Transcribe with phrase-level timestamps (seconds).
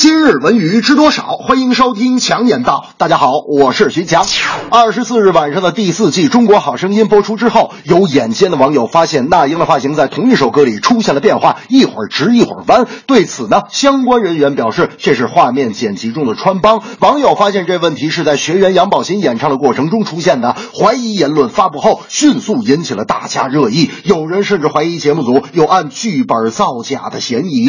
[0.00, 1.36] 今日文娱知多少？
[1.36, 2.86] 欢迎收听强言道。
[2.96, 4.24] 大家好，我是徐强。
[4.70, 12.86] 二十四日晚上的第四季《中国好声音》播出之后，有眼尖的网友发现那英的发型在同一首歌里出现了变化，一会儿直一会儿弯。
[13.04, 16.82] 对此呢，相关人员表示这是画面剪辑中的穿帮。
[17.00, 27.68] 网友发现这问题是在学员杨宝新演唱的过程中出现的，怀疑言论发布后迅速引起了大家热议，有人甚至怀疑节目组有按剧本造假的嫌疑。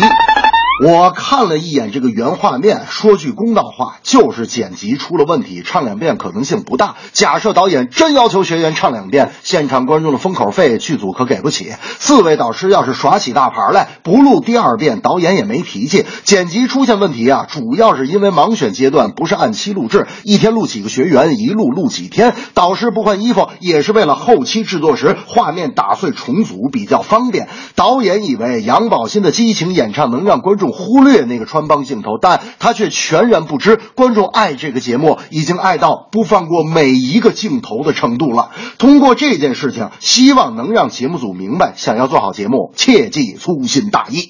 [0.83, 6.95] 我看了一眼这个原画面，说句公道话，就是剪辑出了问题，唱两遍可能性不大。
[7.13, 11.71] 假设导演真要求学员唱两遍，现场观众的封口费剧组可给不起。
[11.99, 16.03] 四位导师要是耍起大牌来，不录第二遍，导演也没脾气。
[16.23, 22.33] 剪辑出现问题啊，主要是因为盲选阶段不是按期录制，一天录几个学员，一录录几天。
[22.55, 27.49] 导师不换衣服，也是为了后期制作时画面打碎重组比较方便。
[27.75, 30.70] 导演以为杨宝新的激情演唱能让观众。
[30.71, 38.51] 忽略那个穿帮镜头，但他却全然不知观众爱这个节目已经爱到不放过每一个镜头的程度了。
[38.77, 44.29] 通过这件事情，希望能让节目组明白，想要做好节目，切忌粗心大意。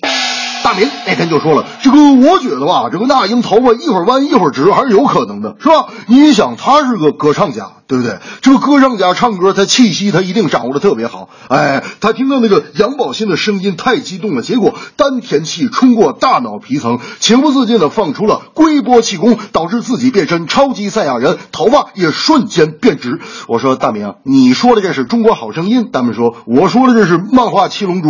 [0.63, 5.87] 大明那天就说了：“这个我觉得吧，这个那英头发一会儿弯一会儿直还是有可能的，是吧？
[6.07, 8.19] 你想，他是个歌唱家，对不对？
[8.41, 11.29] 这个歌唱家唱歌，他气息他一定掌握的特别好。
[11.47, 23.19] 哎，他听到那个杨宝新的声音太激动了，结果丹田气冲过大脑皮层，情不自禁的放出了龟波气功，导致自己变身超级赛亚人，头发也瞬间变直。
[23.47, 25.89] 我说大明，你说的这是中国好声音？
[25.91, 28.09] 大明说，我说的这是漫画七龙珠。”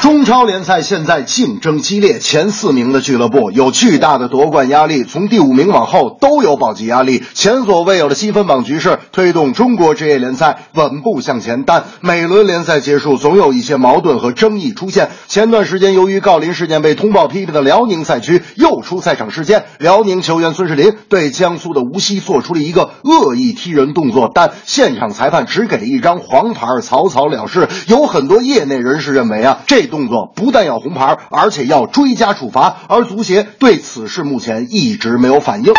[0.00, 7.22] 中超联赛现在竞争激烈，前四名的俱乐部有巨大的夺冠压力，从第五名往后都有保级压力。
[7.34, 15.10] 前所未有的积分榜局势推动中国职业联赛稳步向前，但每轮联赛结束，总有一些矛盾和争议出现。
[15.28, 27.68] 前段时间，由于郜林事件被通报批评的辽宁赛区又出赛场事件，辽宁球员孙世林对江苏的无锡做出了一个恶意踢人动作，但现场裁判只给了一张黄牌，草草了事。
[27.86, 29.89] 有很多业内人士认为啊，这。
[29.90, 35.74] 动作不但要红牌，而且要追加处罚，而足协对此事目前一直没有反应。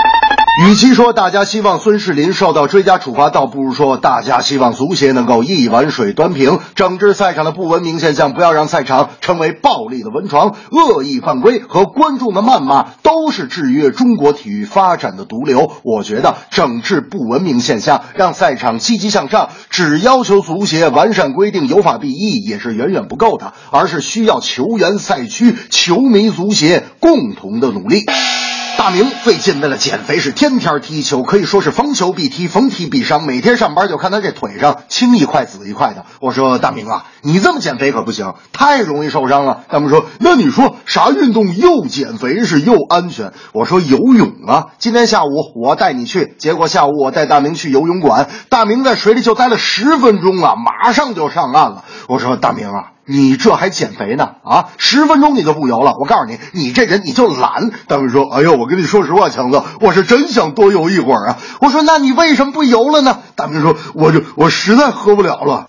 [0.60, 10.54] 与其说大家希望孙世林受到追加处罚，倒不如说大家希望足协能够一碗水端平，整治赛场的不文明现象，不要让赛场成为暴力的温床。
[10.72, 15.72] 恶意犯规和观众的谩骂都是制约中国体育发展的毒瘤。
[15.84, 28.06] 我觉得整治不文明现象，让赛场积极向上，只要求足协完善规定、有法必依也是远远不够的，而是需要球员、赛区、球迷、足协共同的努力。
[28.81, 33.28] 大明最近为了减肥是天天踢球，可以说是逢球必踢，逢踢必伤。
[33.28, 36.08] 每天上班就看他这腿上青一块紫一块的。
[36.19, 39.66] 我说大明啊，你这么减肥可不行，太容易受伤了。
[39.70, 43.34] 大明说，那你说啥运动又减肥是又安全？
[43.53, 44.70] 我说游泳啊。
[44.80, 45.30] 今天下午
[45.64, 51.86] 我带你去，结果下午我带大明去游泳馆，大明在水里就待了十分钟啊，马上就上岸了。
[52.08, 52.92] 我说大明啊。
[53.04, 54.36] 你这还减肥呢？
[54.44, 55.96] 啊，十分钟你就不游了。
[56.00, 57.72] 我告诉你，你这人你就懒。
[57.88, 65.68] 大明说：“哎呦，我跟你说实话，强子，我是真想多游一会儿啊。”我说：“那你为什么不游了呢？”大明说：“我就我实在喝不了了。”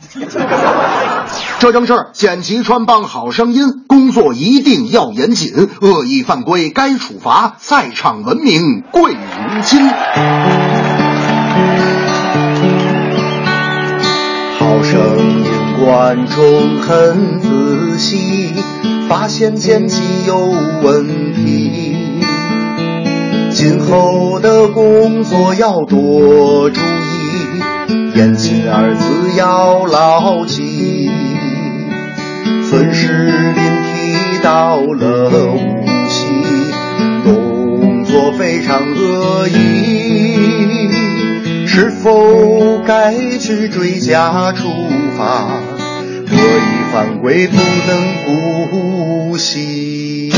[1.59, 9.91] 这正是剪辑穿帮好声音工作一定要严谨，恶意犯规该处罚，赛场文明贵如金。
[16.22, 18.54] 观众很仔细，
[19.08, 20.36] 发现剪辑有
[20.80, 21.96] 问题，
[23.50, 27.60] 今后的工作要多注意，
[28.14, 31.10] 严谨二字要牢记。
[32.70, 36.26] 孙世林提到了无锡，
[37.25, 40.36] 动作非常恶意，
[41.66, 44.68] 是否该去追加处
[45.18, 45.48] 罚？
[46.34, 50.31] 我已犯规不能姑息。